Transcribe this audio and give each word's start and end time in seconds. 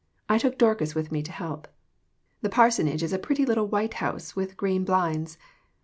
I 0.27 0.39
took 0.39 0.57
Dorcas 0.57 0.95
with 0.95 1.11
me 1.11 1.21
to 1.21 1.31
help. 1.31 1.67
The 2.41 2.49
parsonage 2.49 3.03
is 3.03 3.13
a 3.13 3.19
pretty 3.19 3.45
little 3.45 3.67
white 3.67 3.93
house, 4.01 4.35
with 4.35 4.57
green 4.57 4.83
blinds. 4.83 5.37